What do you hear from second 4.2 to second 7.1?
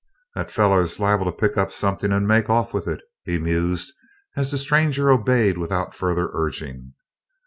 as the stranger obeyed without further urging.